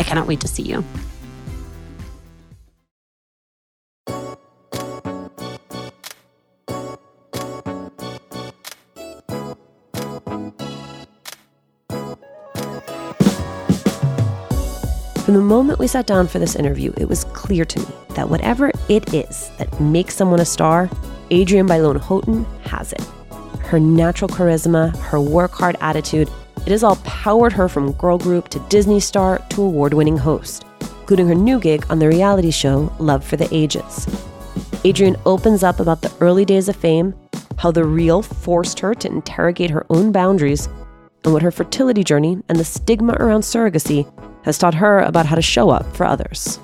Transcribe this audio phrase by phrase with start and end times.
[0.00, 0.82] I cannot wait to see you.
[15.22, 18.30] From the moment we sat down for this interview, it was clear to me that
[18.30, 20.88] whatever it is that makes someone a star,
[21.30, 23.02] Adrienne Bailon Houghton has it.
[23.64, 26.30] Her natural charisma, her work hard attitude,
[26.66, 30.64] it has all powered her from girl group to Disney star to award winning host,
[31.00, 34.06] including her new gig on the reality show Love for the Ages.
[34.84, 37.14] Adrienne opens up about the early days of fame,
[37.58, 40.68] how the real forced her to interrogate her own boundaries,
[41.24, 44.10] and what her fertility journey and the stigma around surrogacy
[44.44, 46.58] has taught her about how to show up for others.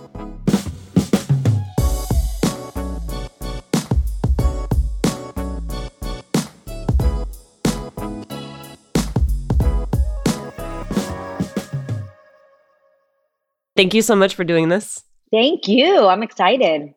[13.77, 15.05] Thank you so much for doing this.
[15.31, 16.07] Thank you.
[16.07, 16.95] I'm excited.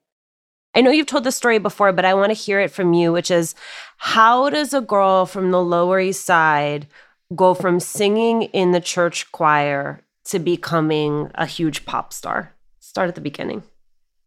[0.75, 3.11] I know you've told this story before, but I want to hear it from you,
[3.11, 3.55] which is
[3.97, 6.87] how does a girl from the Lower East Side
[7.35, 12.53] go from singing in the church choir to becoming a huge pop star?
[12.79, 13.63] Start at the beginning.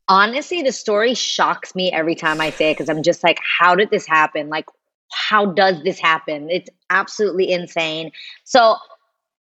[0.08, 3.74] Honestly, the story shocks me every time I say it because I'm just like, how
[3.76, 4.48] did this happen?
[4.48, 4.66] Like,
[5.12, 6.50] how does this happen?
[6.50, 8.10] It's absolutely insane.
[8.44, 8.76] So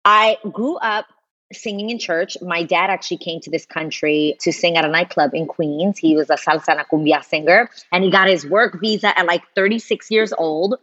[0.05, 1.07] I grew up
[1.53, 2.37] singing in church.
[2.41, 5.99] My dad actually came to this country to sing at a nightclub in Queens.
[5.99, 9.43] He was a salsa and cumbia singer, and he got his work visa at like
[9.55, 10.77] 36 years old.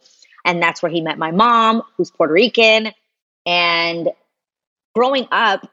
[0.46, 2.92] And that's where he met my mom, who's Puerto Rican.
[3.46, 4.10] And
[4.96, 5.70] growing up,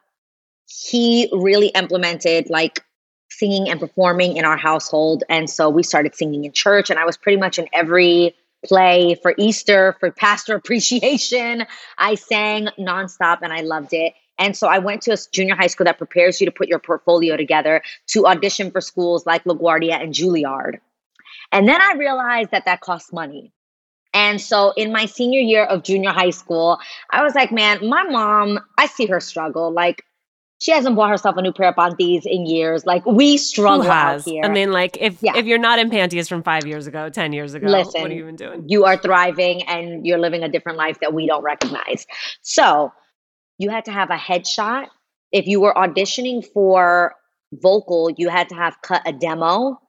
[0.67, 2.85] he really implemented like
[3.31, 5.25] singing and performing in our household.
[5.29, 9.17] And so we started singing in church, and I was pretty much in every play
[9.23, 11.67] for Easter, for pastor appreciation.
[11.99, 14.15] I sang nonstop and I loved it.
[14.39, 16.79] And so I went to a junior high school that prepares you to put your
[16.79, 20.81] portfolio together to audition for schools like LaGuardia and Juilliard.
[21.53, 23.53] And then I realized that that costs money.
[24.13, 26.79] And so in my senior year of junior high school,
[27.11, 29.71] I was like, man, my mom, I see her struggle.
[29.71, 30.03] Like,
[30.59, 32.87] she hasn't bought herself a new pair of panties in years.
[32.87, 34.43] Like we struggle out here.
[34.43, 35.37] I mean, like if yeah.
[35.37, 38.15] if you're not in panties from five years ago, ten years ago, Listen, what are
[38.15, 38.65] you even doing?
[38.67, 42.07] You are thriving and you're living a different life that we don't recognize.
[42.41, 42.91] So
[43.59, 44.89] you had to have a headshot.
[45.33, 47.15] If you were auditioning for
[47.53, 49.81] vocal, you had to have cut a demo.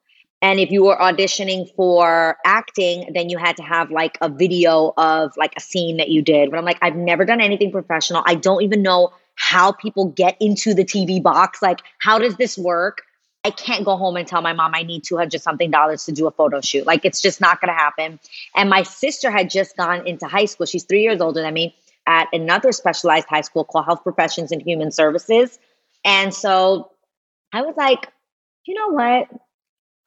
[0.42, 4.94] And if you were auditioning for acting, then you had to have like a video
[4.96, 6.52] of like a scene that you did.
[6.52, 8.24] But I'm like, I've never done anything professional.
[8.26, 11.62] I don't even know how people get into the TV box.
[11.62, 13.04] Like, how does this work?
[13.44, 16.28] I can't go home and tell my mom I need 200 something dollars to do
[16.28, 16.86] a photo shoot.
[16.86, 18.20] Like, it's just not going to happen.
[18.56, 20.66] And my sister had just gone into high school.
[20.66, 21.76] She's three years older than me
[22.08, 25.60] at another specialized high school called Health Professions and Human Services.
[26.04, 26.92] And so
[27.54, 28.12] I was like,
[28.66, 29.28] you know what?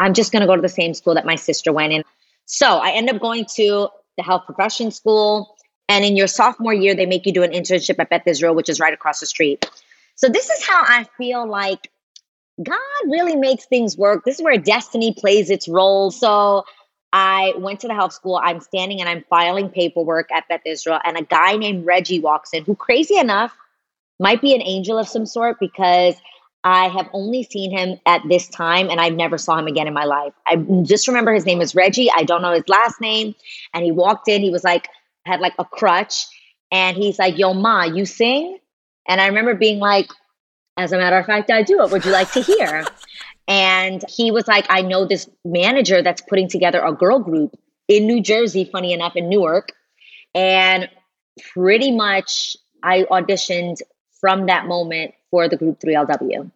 [0.01, 2.05] I'm just going to go to the same school that my sister went in.
[2.47, 5.57] So I end up going to the health profession school.
[5.89, 8.69] And in your sophomore year, they make you do an internship at Beth Israel, which
[8.69, 9.69] is right across the street.
[10.15, 11.91] So this is how I feel like
[12.63, 14.25] God really makes things work.
[14.25, 16.11] This is where destiny plays its role.
[16.11, 16.65] So
[17.13, 18.41] I went to the health school.
[18.43, 22.53] I'm standing and I'm filing paperwork at Beth Israel, and a guy named Reggie walks
[22.53, 23.57] in, who, crazy enough,
[24.21, 26.15] might be an angel of some sort because
[26.63, 29.95] I have only seen him at this time and I never saw him again in
[29.95, 30.35] my life.
[30.47, 32.11] I just remember his name was Reggie.
[32.15, 33.35] I don't know his last name.
[33.73, 34.89] And he walked in, he was like,
[35.25, 36.27] had like a crutch.
[36.71, 38.59] And he's like, Yo, Ma, you sing?
[39.09, 40.11] And I remember being like,
[40.77, 41.79] As a matter of fact, I do.
[41.79, 42.85] What would you like to hear?
[43.51, 47.59] And he was like, I know this manager that's putting together a girl group
[47.89, 49.73] in New Jersey, funny enough, in Newark.
[50.37, 50.89] And
[51.53, 53.79] pretty much I auditioned
[54.21, 56.49] from that moment for the group 3LW.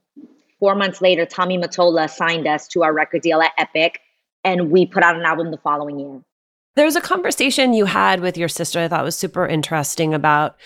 [0.61, 4.01] Four months later, Tommy Mottola signed us to our record deal at Epic,
[4.45, 6.21] and we put out an album the following year.
[6.77, 10.57] There was a conversation you had with your sister I thought was super interesting about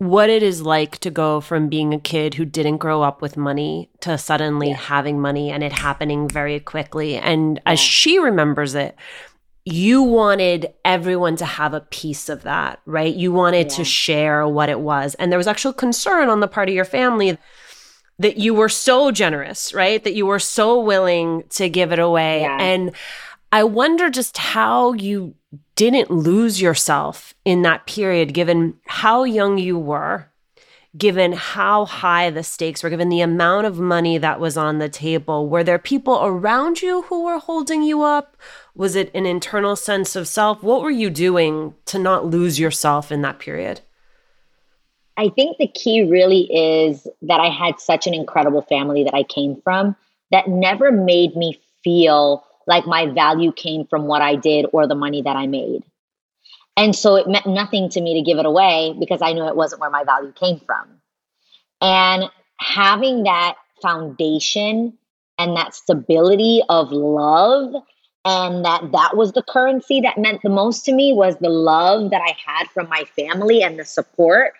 [0.00, 3.36] what it is like to go from being a kid who didn't grow up with
[3.36, 4.76] money to suddenly yeah.
[4.76, 7.18] having money and it happening very quickly.
[7.18, 7.72] And yeah.
[7.72, 8.96] as she remembers it,
[9.66, 13.14] you wanted everyone to have a piece of that, right?
[13.14, 13.76] You wanted yeah.
[13.76, 15.14] to share what it was.
[15.16, 17.36] And there was actual concern on the part of your family
[18.18, 20.02] that you were so generous, right?
[20.02, 22.44] That you were so willing to give it away.
[22.44, 22.92] And
[23.52, 25.34] I wonder just how you
[25.74, 30.30] didn't lose yourself in that period, given how young you were,
[30.96, 34.88] given how high the stakes were, given the amount of money that was on the
[34.88, 35.48] table.
[35.48, 38.36] Were there people around you who were holding you up?
[38.74, 40.62] Was it an internal sense of self?
[40.62, 43.80] What were you doing to not lose yourself in that period?
[45.16, 49.22] I think the key really is that I had such an incredible family that I
[49.22, 49.94] came from
[50.30, 54.94] that never made me feel like my value came from what I did or the
[54.94, 55.82] money that I made.
[56.76, 59.56] And so it meant nothing to me to give it away because I knew it
[59.56, 60.88] wasn't where my value came from.
[61.80, 64.96] And having that foundation
[65.38, 67.74] and that stability of love
[68.24, 72.10] and that that was the currency that meant the most to me was the love
[72.10, 74.52] that I had from my family and the support.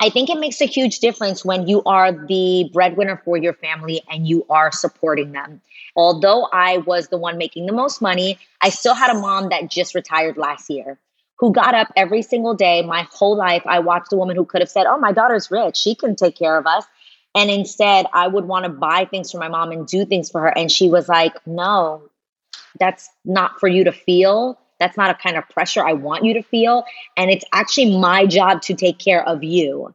[0.00, 4.02] I think it makes a huge difference when you are the breadwinner for your family
[4.10, 5.60] and you are supporting them
[5.96, 9.70] although I was the one making the most money, I still had a mom that
[9.70, 10.98] just retired last year
[11.38, 12.82] who got up every single day.
[12.82, 15.76] My whole life, I watched a woman who could have said, Oh, my daughter's rich.
[15.76, 16.84] She can take care of us.
[17.34, 20.40] And instead, I would want to buy things for my mom and do things for
[20.42, 20.56] her.
[20.56, 22.08] And she was like, No,
[22.78, 24.58] that's not for you to feel.
[24.78, 26.84] That's not a kind of pressure I want you to feel.
[27.16, 29.94] And it's actually my job to take care of you.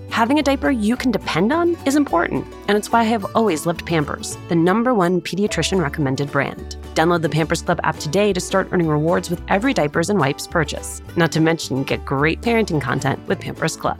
[0.11, 3.65] Having a diaper you can depend on is important, and it's why I have always
[3.65, 6.75] loved Pampers, the number one pediatrician recommended brand.
[6.95, 10.47] Download the Pampers Club app today to start earning rewards with every diapers and wipes
[10.47, 11.01] purchase.
[11.15, 13.99] Not to mention, get great parenting content with Pampers Club.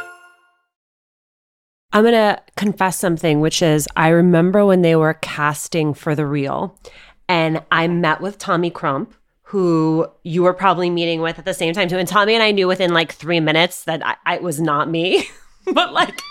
[1.93, 6.25] I'm going to confess something, which is I remember when they were casting for The
[6.25, 6.77] Real,
[7.27, 11.73] and I met with Tommy Crump, who you were probably meeting with at the same
[11.73, 11.97] time too.
[11.97, 14.89] And Tommy and I knew within like three minutes that I, I, it was not
[14.89, 15.29] me.
[15.73, 16.21] but like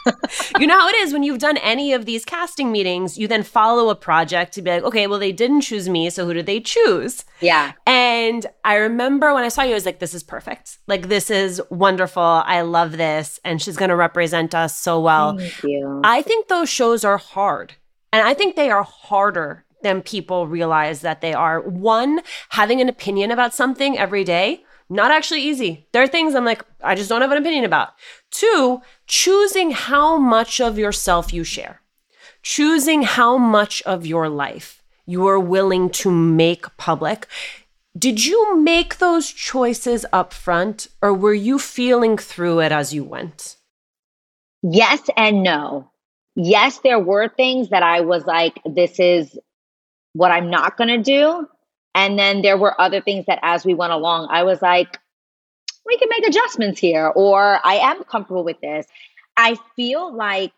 [0.59, 3.43] you know how it is when you've done any of these casting meetings you then
[3.43, 6.47] follow a project to be like okay well they didn't choose me so who did
[6.47, 7.25] they choose?
[7.41, 7.73] Yeah.
[7.87, 10.79] And i remember when i saw you i was like this is perfect.
[10.87, 12.23] Like this is wonderful.
[12.23, 15.39] I love this and she's going to represent us so well.
[15.39, 16.01] Thank you.
[16.05, 17.75] i think those shows are hard
[18.13, 21.61] and i think they are harder than people realize that they are.
[21.61, 22.21] One
[22.51, 25.87] having an opinion about something every day not actually easy.
[25.93, 27.91] There are things I'm like, I just don't have an opinion about.
[28.31, 31.81] Two, choosing how much of yourself you share.
[32.43, 37.27] choosing how much of your life you are willing to make public.
[37.99, 43.05] Did you make those choices up front or were you feeling through it as you
[43.05, 43.57] went?
[44.63, 45.91] Yes and no.
[46.37, 49.39] Yes, there were things that I was like, this is
[50.13, 51.49] what I'm not going to do.
[51.95, 54.99] And then there were other things that as we went along, I was like,
[55.85, 58.87] we can make adjustments here, or I am comfortable with this.
[59.37, 60.53] I feel like,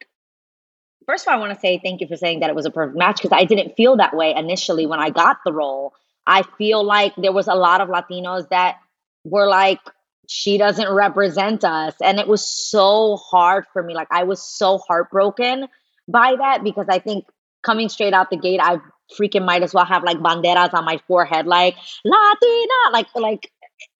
[1.06, 2.70] first of all, I want to say thank you for saying that it was a
[2.70, 5.94] perfect match because I didn't feel that way initially when I got the role.
[6.26, 8.78] I feel like there was a lot of Latinos that
[9.24, 9.80] were like,
[10.28, 11.94] she doesn't represent us.
[12.02, 13.94] And it was so hard for me.
[13.94, 15.68] Like, I was so heartbroken
[16.08, 17.24] by that because I think
[17.62, 18.78] coming straight out the gate, I
[19.18, 23.50] freaking might as well have like banderas on my forehead, like Latina, like, like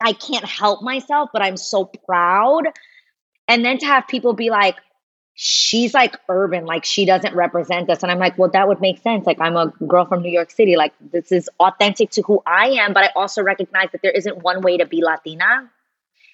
[0.01, 2.65] I can't help myself, but I'm so proud.
[3.49, 4.77] And then to have people be like,
[5.35, 8.03] she's like urban, like she doesn't represent us.
[8.03, 9.27] And I'm like, well, that would make sense.
[9.27, 10.77] Like, I'm a girl from New York City.
[10.77, 12.93] Like, this is authentic to who I am.
[12.93, 15.71] But I also recognize that there isn't one way to be Latina.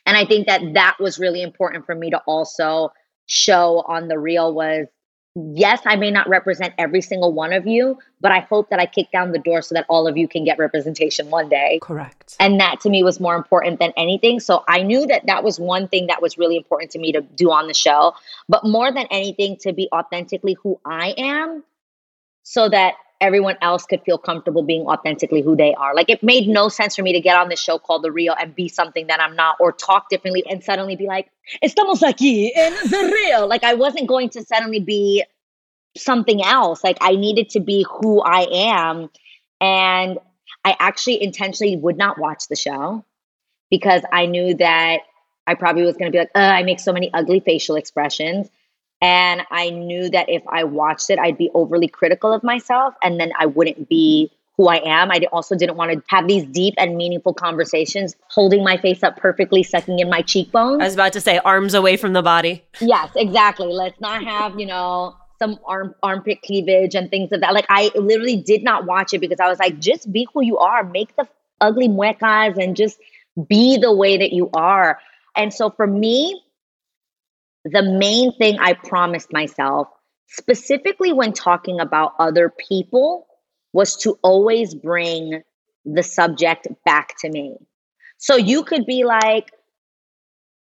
[0.04, 2.92] And I think that that was really important for me to also
[3.26, 4.87] show on the real was
[5.54, 8.87] yes, I may not represent every single one of you, but I hope that I
[8.87, 11.78] kick down the door so that all of you can get representation one day.
[11.83, 12.37] Correct.
[12.40, 14.40] And that to me was more important than anything.
[14.40, 17.21] So I knew that that was one thing that was really important to me to
[17.21, 18.14] do on the show,
[18.49, 21.64] but more than anything, to be authentically who I am
[22.42, 25.94] so that everyone else could feel comfortable being authentically who they are.
[25.94, 28.34] Like it made no sense for me to get on this show called The Real
[28.38, 31.28] and be something that I'm not or talk differently and suddenly be like,
[31.62, 33.48] estamos aquí in The Real.
[33.48, 35.25] Like I wasn't going to suddenly be
[35.96, 36.84] something else.
[36.84, 39.10] Like I needed to be who I am.
[39.60, 40.18] And
[40.64, 43.04] I actually intentionally would not watch the show
[43.70, 44.98] because I knew that
[45.46, 48.48] I probably was going to be like, I make so many ugly facial expressions.
[49.00, 53.20] And I knew that if I watched it, I'd be overly critical of myself and
[53.20, 55.12] then I wouldn't be who I am.
[55.12, 59.16] I also didn't want to have these deep and meaningful conversations, holding my face up
[59.16, 60.82] perfectly, sucking in my cheekbones.
[60.82, 62.64] I was about to say arms away from the body.
[62.80, 63.68] Yes, exactly.
[63.68, 67.54] Let's not have, you know, some arm armpit cleavage and things of that.
[67.54, 70.58] Like I literally did not watch it because I was like, just be who you
[70.58, 71.28] are, make the
[71.60, 72.98] ugly muecas and just
[73.46, 74.98] be the way that you are.
[75.36, 76.42] And so for me,
[77.70, 79.88] the main thing I promised myself,
[80.28, 83.26] specifically when talking about other people,
[83.72, 85.42] was to always bring
[85.84, 87.56] the subject back to me.
[88.18, 89.52] So you could be like,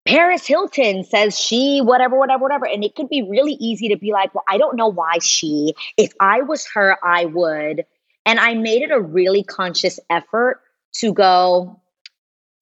[0.06, 2.66] Paris Hilton says she, whatever, whatever, whatever.
[2.66, 5.74] And it could be really easy to be like, well, I don't know why she.
[5.96, 7.84] If I was her, I would.
[8.26, 10.60] And I made it a really conscious effort
[10.96, 11.80] to go,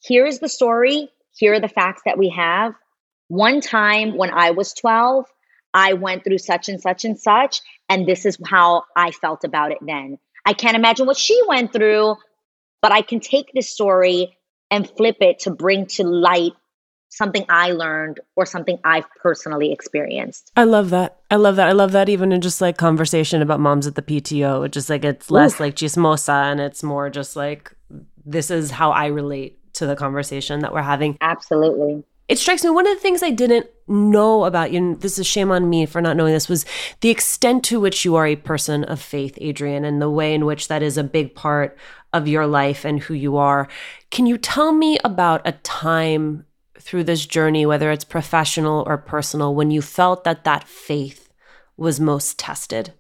[0.01, 1.09] here is the story.
[1.37, 2.75] Here are the facts that we have.
[3.29, 5.27] One time when I was 12,
[5.75, 9.71] I went through such and such and such, and this is how I felt about
[9.71, 10.19] it then.
[10.45, 12.17] I can't imagine what she went through,
[12.81, 14.37] but I can take this story
[14.71, 16.53] and flip it to bring to light
[17.11, 20.53] something I learned or something I've personally experienced.
[20.57, 21.19] I love that.
[21.31, 21.69] I love that.
[21.69, 24.67] I love that even in just like conversation about moms at the PTO.
[24.67, 25.61] It's just like it's less Oof.
[25.61, 27.75] like chismosa and it's more just like
[28.25, 31.17] this is how I relate to the conversation that we're having.
[31.21, 32.05] Absolutely.
[32.29, 35.27] It strikes me one of the things I didn't know about you, and this is
[35.27, 36.67] shame on me for not knowing this, was
[37.01, 40.45] the extent to which you are a person of faith, Adrienne, and the way in
[40.45, 41.79] which that is a big part
[42.13, 43.67] of your life and who you are.
[44.11, 46.45] Can you tell me about a time
[46.79, 51.33] through this journey, whether it's professional or personal, when you felt that that faith
[51.79, 52.93] was most tested?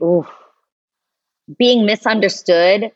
[0.00, 0.26] Ooh,
[1.58, 2.92] being misunderstood.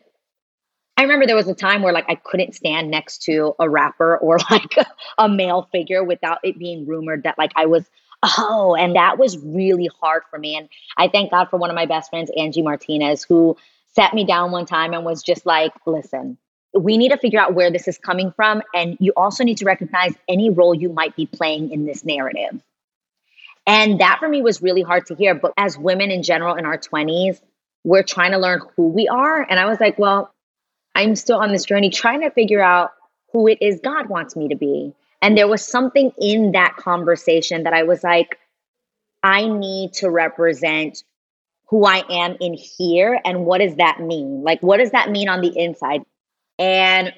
[0.96, 4.16] I remember there was a time where like I couldn't stand next to a rapper
[4.16, 4.76] or like
[5.18, 7.84] a, male figure without it being rumored that like I was
[8.22, 10.56] oh, and that was really hard for me.
[10.56, 13.56] And I thank God for one of my best friends, Angie Martinez, who
[13.94, 16.38] sat me down one time and was just like, listen,
[16.72, 18.62] we need to figure out where this is coming from.
[18.74, 22.60] And you also need to recognize any role you might be playing in this narrative.
[23.66, 25.34] And that for me was really hard to hear.
[25.34, 27.40] But as women in general in our 20s,
[27.84, 29.42] we're trying to learn who we are.
[29.42, 30.32] And I was like, well,
[30.96, 32.92] I'm still on this journey trying to figure out
[33.32, 34.94] who it is God wants me to be.
[35.20, 38.38] And there was something in that conversation that I was like,
[39.22, 41.04] I need to represent
[41.68, 43.20] who I am in here.
[43.24, 44.42] And what does that mean?
[44.42, 46.02] Like, what does that mean on the inside?
[46.58, 47.12] And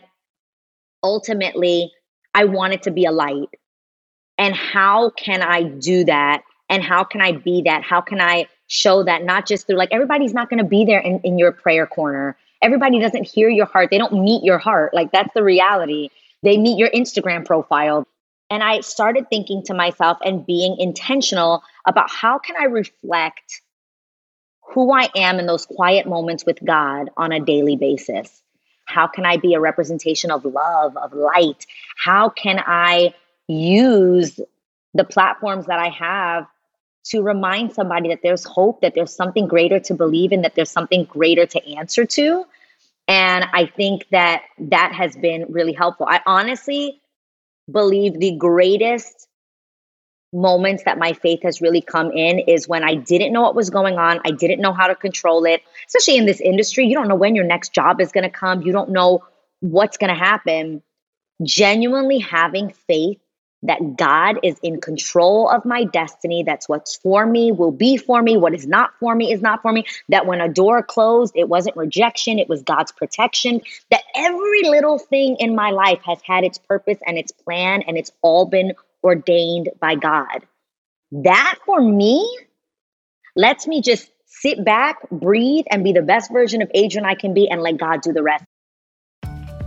[1.03, 1.93] ultimately,
[2.35, 3.49] I wanted to be a light.
[4.39, 6.43] And how can I do that?
[6.69, 7.83] And how can I be that?
[7.83, 11.01] How can I show that not just through like everybody's not going to be there
[11.01, 12.37] in, in your prayer corner.
[12.61, 13.91] Everybody doesn't hear your heart.
[13.91, 14.95] They don't meet your heart.
[14.95, 16.11] Like that's the reality.
[16.43, 18.07] They meet your Instagram profile.
[18.51, 23.61] And I started thinking to myself and being intentional about how can I reflect
[24.75, 28.43] who I am in those quiet moments with God on a daily basis.
[28.85, 31.67] How can I be a representation of love, of light?
[31.97, 33.15] How can I
[33.47, 34.41] use
[34.95, 36.47] the platforms that I have
[37.07, 40.71] to remind somebody that there's hope, that there's something greater to believe in, that there's
[40.71, 42.45] something greater to answer to?
[43.07, 46.07] And I think that that has been really helpful.
[46.09, 47.01] I honestly
[47.71, 49.29] believe the greatest
[50.33, 53.71] moments that my faith has really come in is when I didn't know what was
[53.71, 54.21] going on.
[54.27, 56.87] I didn't know how to control it, especially in this industry.
[56.87, 59.25] You don't know when your next job is going to come, you don't know
[59.61, 60.83] what's going to happen.
[61.43, 63.21] Genuinely having faith
[63.63, 66.43] that God is in control of my destiny.
[66.45, 68.37] That's what's for me will be for me.
[68.37, 69.85] What is not for me is not for me.
[70.09, 73.61] That when a door closed, it wasn't rejection, it was God's protection.
[73.91, 77.97] That every little thing in my life has had its purpose and its plan, and
[77.97, 80.47] it's all been ordained by God.
[81.13, 82.39] That for me
[83.35, 87.35] lets me just sit back, breathe, and be the best version of Adrienne I can
[87.35, 88.45] be and let God do the rest.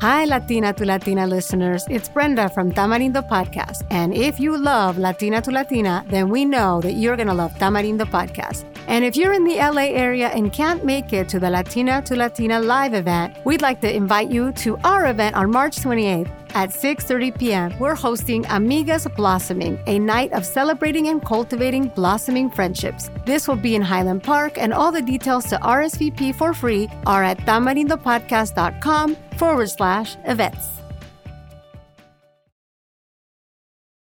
[0.02, 1.86] Hi, Latina to Latina listeners.
[1.88, 3.86] It's Brenda from Tamarindo Podcast.
[3.92, 7.54] And if you love Latina to Latina, then we know that you're going to love
[7.60, 8.66] Tamarindo Podcast.
[8.88, 12.16] And if you're in the LA area and can't make it to the Latina to
[12.16, 16.70] Latina live event, we'd like to invite you to our event on March 28th at
[16.70, 17.80] 6:30 p.m.
[17.80, 23.10] We're hosting Amigas Blossoming, a night of celebrating and cultivating blossoming friendships.
[23.26, 27.24] This will be in Highland Park, and all the details to RSVP for free are
[27.24, 30.82] at tamarindopodcast.com forward slash events.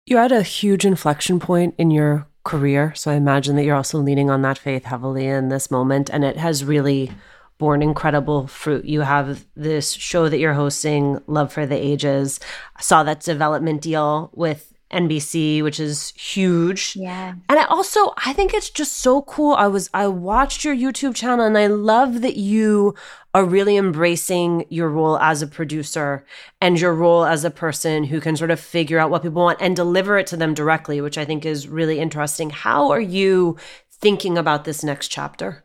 [0.07, 2.92] You're at a huge inflection point in your career.
[2.97, 6.11] So I imagine that you're also leaning on that faith heavily in this moment.
[6.11, 7.12] And it has really
[7.60, 8.84] borne incredible fruit.
[8.84, 12.40] You have this show that you're hosting, Love for the Ages.
[12.74, 16.96] I saw that development deal with NBC, which is huge.
[16.96, 17.34] Yeah.
[17.48, 19.54] And I also I think it's just so cool.
[19.54, 22.94] I was I watched your YouTube channel and I love that you
[23.32, 26.25] are really embracing your role as a producer
[26.60, 29.60] and your role as a person who can sort of figure out what people want
[29.60, 32.50] and deliver it to them directly, which I think is really interesting.
[32.50, 33.56] How are you
[33.90, 35.64] thinking about this next chapter?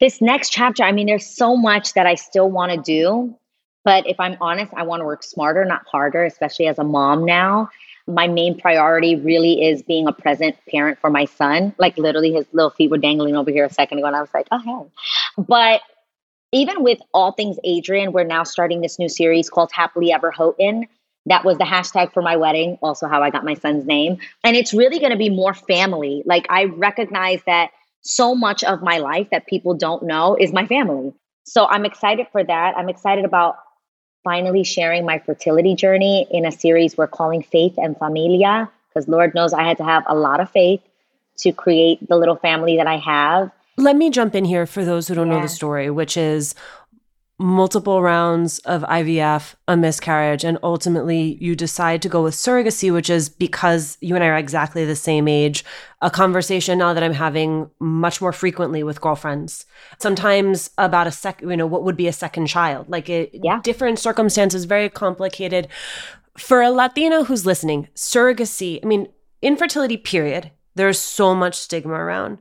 [0.00, 3.36] This next chapter, I mean, there's so much that I still want to do.
[3.84, 7.24] But if I'm honest, I want to work smarter, not harder, especially as a mom
[7.24, 7.70] now
[8.10, 11.74] my main priority really is being a present parent for my son.
[11.78, 14.34] Like literally his little feet were dangling over here a second ago and I was
[14.34, 15.44] like, oh hey.
[15.46, 15.80] But
[16.52, 20.86] even with all things Adrienne, we're now starting this new series called Happily Ever Houghton.
[21.26, 24.18] That was the hashtag for my wedding, also how I got my son's name.
[24.42, 26.22] And it's really going to be more family.
[26.24, 27.70] Like I recognize that
[28.02, 31.12] so much of my life that people don't know is my family.
[31.44, 32.76] So I'm excited for that.
[32.76, 33.56] I'm excited about
[34.22, 39.34] finally sharing my fertility journey in a series we're calling Faith and Familia, because Lord
[39.34, 40.82] knows I had to have a lot of faith
[41.38, 43.50] to create the little family that I have.
[43.76, 45.36] Let me jump in here for those who don't yeah.
[45.36, 46.54] know the story, which is
[47.40, 53.08] multiple rounds of IVF, a miscarriage, and ultimately you decide to go with surrogacy, which
[53.08, 55.64] is because you and I are exactly the same age.
[56.02, 59.64] A conversation now that I'm having much more frequently with girlfriends.
[59.98, 62.90] Sometimes about a second, you know, what would be a second child?
[62.90, 63.60] Like it, yeah.
[63.62, 65.66] different circumstances, very complicated.
[66.36, 69.08] For a Latina who's listening, surrogacy, I mean,
[69.40, 72.40] infertility, period, there's so much stigma around.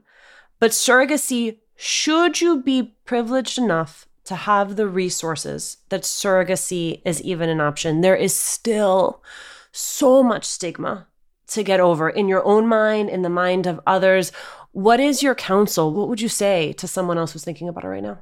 [0.60, 7.50] But surrogacy, should you be privileged enough to have the resources that surrogacy is even
[7.50, 9.24] an option, there is still
[9.72, 11.08] so much stigma
[11.48, 14.32] to get over in your own mind, in the mind of others.
[14.72, 15.92] What is your counsel?
[15.92, 18.20] What would you say to someone else who's thinking about it right now?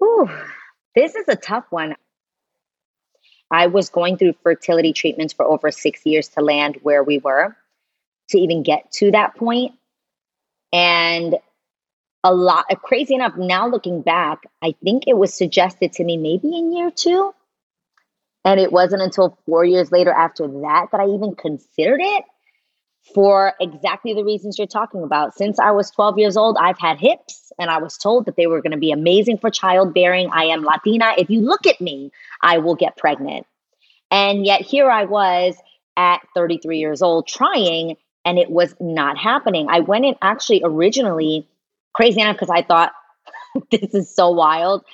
[0.00, 0.30] Ooh,
[0.94, 1.96] this is a tough one.
[3.50, 7.56] I was going through fertility treatments for over six years to land where we were,
[8.28, 9.72] to even get to that point.
[10.72, 11.34] And
[12.28, 16.16] a lot uh, crazy enough now looking back i think it was suggested to me
[16.16, 17.34] maybe in year two.
[18.44, 22.24] And it wasn't until four years later after that that i even considered it
[23.14, 25.34] for exactly the reasons you're talking about.
[25.34, 28.46] Since i was 12 years old i've had hips and i was told that they
[28.46, 30.28] were going to be amazing for childbearing.
[30.30, 31.14] I am latina.
[31.16, 32.12] If you look at me
[32.42, 33.46] i will get pregnant.
[34.10, 35.56] And yet here i was
[35.96, 39.68] at 33 years old trying and it was not happening.
[39.70, 41.48] I went in actually originally
[41.98, 42.92] crazy enough because I thought
[43.72, 44.84] this is so wild.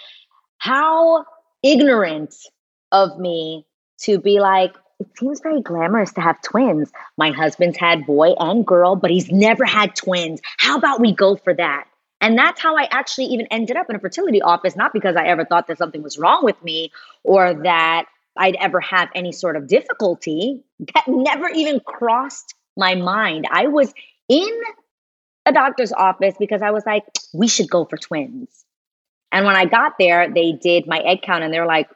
[0.56, 1.26] How
[1.62, 2.34] ignorant
[2.90, 3.66] of me
[4.04, 6.90] to be like, it seems very glamorous to have twins.
[7.18, 10.40] My husband's had boy and girl, but he's never had twins.
[10.56, 11.84] How about we go for that?
[12.22, 15.26] And that's how I actually even ended up in a fertility office, not because I
[15.26, 16.90] ever thought that something was wrong with me
[17.22, 20.62] or that I'd ever have any sort of difficulty.
[20.94, 23.46] That never even crossed my mind.
[23.50, 23.92] I was
[24.30, 24.62] in
[25.46, 28.64] a doctor's office because I was like, we should go for twins.
[29.32, 31.90] And when I got there, they did my egg count and they're like,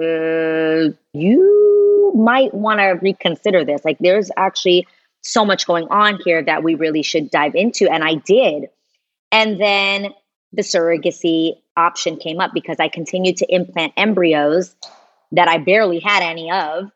[0.00, 3.84] uh, you might want to reconsider this.
[3.84, 4.86] Like, there's actually
[5.22, 7.88] so much going on here that we really should dive into.
[7.88, 8.68] And I did.
[9.30, 10.12] And then
[10.52, 14.74] the surrogacy option came up because I continued to implant embryos
[15.32, 16.90] that I barely had any of.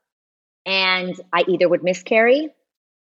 [0.67, 2.51] And I either would miscarry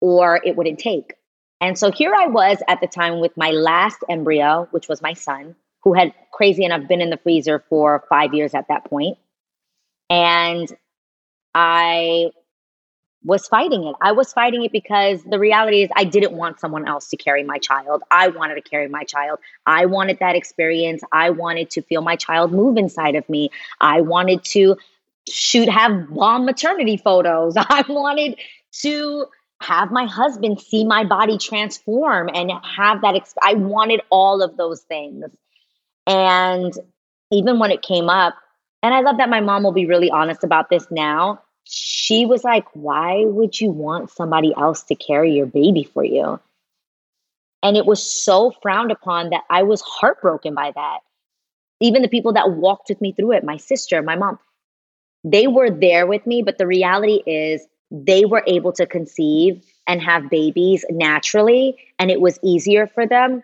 [0.02, 1.16] or it wouldn't take.
[1.62, 5.14] And so here I was at the time with my last embryo, which was my
[5.14, 9.18] son, who had crazy enough been in the freezer for five years at that point.
[10.10, 10.68] And
[11.54, 12.32] I
[13.24, 13.96] was fighting it.
[14.02, 17.44] I was fighting it because the reality is I didn't want someone else to carry
[17.44, 18.04] my child.
[18.12, 19.40] I wanted to carry my child.
[19.66, 21.02] I wanted that experience.
[21.12, 23.50] I wanted to feel my child move inside of me.
[23.82, 24.78] I wanted to
[25.28, 27.56] shoot have bomb maternity photos.
[27.58, 28.38] I wanted
[28.82, 29.26] to
[29.62, 34.58] have my husband see my body transform and have that exp- I wanted all of
[34.58, 35.26] those things.
[36.08, 36.74] And
[37.32, 38.36] even when it came up,
[38.84, 42.44] and I love that my mom will be really honest about this now she was
[42.44, 46.40] like, Why would you want somebody else to carry your baby for you?
[47.64, 51.00] And it was so frowned upon that I was heartbroken by that.
[51.82, 54.40] Even the people that walked with me through it, my sister, my mom,
[55.24, 56.44] they were there with me.
[56.44, 57.66] But the reality is,
[58.04, 63.44] they were able to conceive and have babies naturally, and it was easier for them.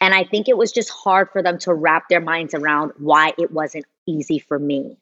[0.00, 3.34] And I think it was just hard for them to wrap their minds around why
[3.36, 4.96] it wasn't easy for me.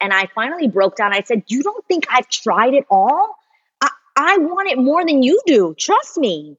[0.00, 1.14] And I finally broke down.
[1.14, 3.34] I said, You don't think I've tried it all?
[3.80, 5.74] I, I want it more than you do.
[5.78, 6.58] Trust me.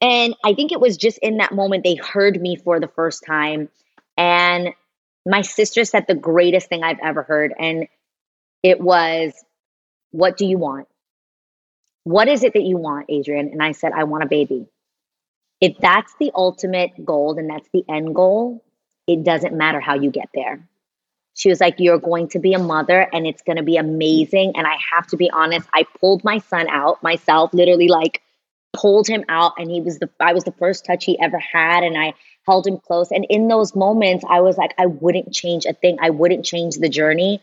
[0.00, 3.24] And I think it was just in that moment they heard me for the first
[3.24, 3.68] time.
[4.16, 4.70] And
[5.24, 7.54] my sister said the greatest thing I've ever heard.
[7.56, 7.86] And
[8.64, 9.32] it was,
[10.10, 10.88] What do you want?
[12.04, 13.48] What is it that you want, Adrienne?
[13.48, 14.66] And I said, I want a baby.
[15.60, 18.62] If that's the ultimate goal and that's the end goal,
[19.06, 20.68] it doesn't matter how you get there.
[21.34, 24.52] She was like, You're going to be a mother and it's going to be amazing.
[24.56, 28.20] And I have to be honest, I pulled my son out myself, literally like
[28.72, 29.52] pulled him out.
[29.58, 31.82] And he was the, I was the first touch he ever had.
[31.82, 32.14] And I
[32.46, 33.10] held him close.
[33.10, 35.96] And in those moments, I was like, I wouldn't change a thing.
[36.00, 37.40] I wouldn't change the journey.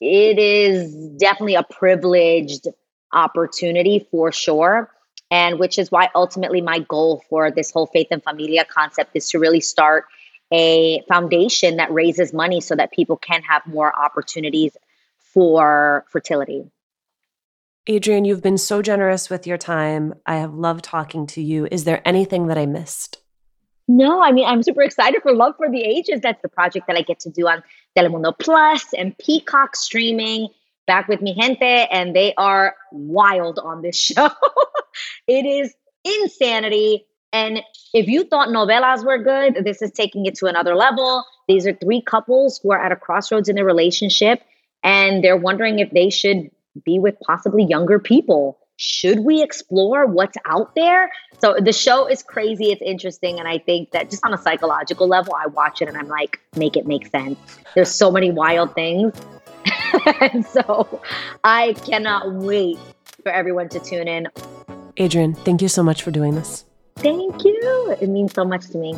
[0.00, 2.68] It is definitely a privileged
[3.12, 4.90] opportunity for sure.
[5.30, 9.30] And which is why ultimately my goal for this whole faith and familia concept is
[9.30, 10.04] to really start
[10.52, 14.76] a foundation that raises money so that people can have more opportunities
[15.18, 16.70] for fertility.
[17.88, 20.14] Adrienne, you've been so generous with your time.
[20.26, 21.66] I have loved talking to you.
[21.70, 23.22] Is there anything that I missed?
[23.88, 26.20] No, I mean, I'm super excited for Love for the Ages.
[26.22, 27.62] That's the project that I get to do on
[27.96, 30.48] Telemundo Plus and Peacock streaming.
[30.86, 34.30] Back with mi gente, and they are wild on this show.
[35.26, 37.06] it is insanity.
[37.32, 37.62] And
[37.94, 41.24] if you thought novelas were good, this is taking it to another level.
[41.48, 44.42] These are three couples who are at a crossroads in their relationship
[44.82, 46.50] and they're wondering if they should
[46.84, 48.58] be with possibly younger people.
[48.76, 51.10] Should we explore what's out there?
[51.38, 55.06] So the show is crazy, it's interesting, and I think that just on a psychological
[55.06, 57.38] level, I watch it and I'm like, make it make sense.
[57.74, 59.14] There's so many wild things.
[60.20, 61.00] and so
[61.44, 62.78] I cannot wait
[63.22, 64.28] for everyone to tune in.
[64.98, 66.64] Adrienne, thank you so much for doing this.
[66.96, 67.96] Thank you.
[68.00, 68.94] It means so much to me.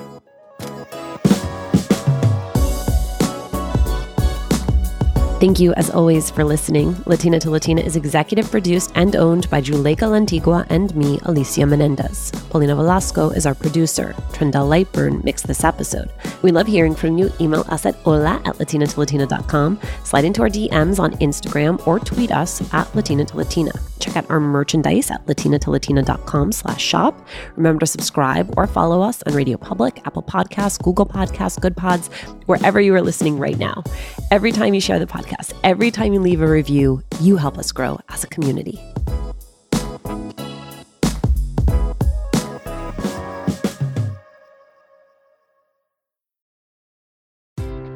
[5.45, 6.97] Thank you, as always, for listening.
[7.05, 12.31] Latina to Latina is executive produced and owned by Juleyka Lantigua and me, Alicia Menendez.
[12.49, 14.15] Paulina Velasco is our producer.
[14.33, 16.11] Trendell Lightburn mixed this episode.
[16.41, 17.31] We love hearing from you.
[17.43, 22.63] Email us at hola at latinatolatina.com, slide into our DMs on Instagram, or tweet us
[22.73, 23.73] at Latina to Latina.
[23.99, 27.27] Check out our merchandise at latinatolatina.com slash shop.
[27.57, 32.09] Remember to subscribe or follow us on Radio Public, Apple Podcasts, Google Podcasts, Good Pods,
[32.47, 33.83] wherever you are listening right now.
[34.31, 35.34] Every time you share the podcast,
[35.64, 38.79] every time you leave a review, you help us grow as a community.